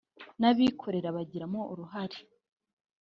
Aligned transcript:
n’abikorera 0.39 1.09
bagiramo 1.17 1.59
uruhare 1.71 2.17